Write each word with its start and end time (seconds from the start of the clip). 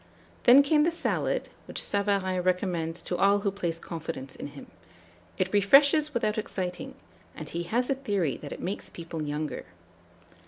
'"Then 0.45 0.63
came 0.63 0.83
the 0.83 0.91
salad, 0.91 1.49
which 1.67 1.79
Savarin 1.79 2.41
recommends 2.41 3.03
to 3.03 3.17
all 3.19 3.41
who 3.41 3.51
place 3.51 3.77
confidence 3.77 4.35
in 4.35 4.47
him. 4.47 4.65
It 5.37 5.53
refreshes 5.53 6.11
without 6.15 6.39
exciting; 6.39 6.95
and 7.35 7.47
he 7.47 7.61
has 7.65 7.87
a 7.87 7.93
theory 7.93 8.35
that 8.37 8.51
it 8.51 8.61
makes 8.61 8.89
people 8.89 9.21
younger. 9.21 9.63